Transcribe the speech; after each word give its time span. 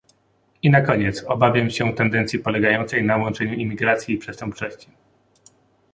I 0.61 0.69
na 0.69 0.81
koniec, 0.81 1.23
obawiam 1.23 1.69
się 1.69 1.93
tendencji 1.95 2.39
polegającej 2.39 3.03
na 3.03 3.17
łączeniu 3.17 3.53
imigracji 3.53 4.15
i 4.15 4.17
przestępczości 4.17 4.87